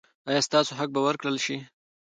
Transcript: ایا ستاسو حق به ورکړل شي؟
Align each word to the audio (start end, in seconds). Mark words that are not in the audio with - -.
ایا 0.29 0.41
ستاسو 0.47 0.71
حق 0.79 0.89
به 0.95 1.01
ورکړل 1.05 1.37
شي؟ 1.45 1.57